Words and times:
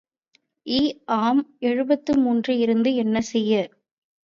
ஈ. 0.67 0.79
ஆம் 1.17 1.43
எழுபத்து 1.59 2.17
மூன்று 2.17 2.57
இருந்து 2.57 2.95
என்ன 2.95 3.21
செய்ய? 3.31 3.53